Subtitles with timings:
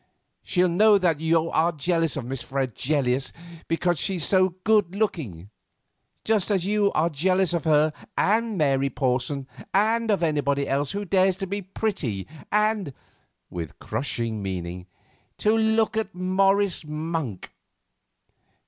[0.41, 3.31] She'll know that you are jealous of Miss Fregelius
[3.67, 5.51] because she's so good looking;
[6.23, 9.45] just as you are jealous of her, and of Mary Porson,
[9.75, 12.93] and of anybody else who dares to be pretty and,"
[13.51, 14.87] with crushing meaning,
[15.37, 17.51] "to look at Morris Monk."